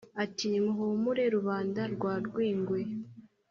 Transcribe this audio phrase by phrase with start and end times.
[0.23, 2.79] ati: nimuhumure rubanda rwa rwingwe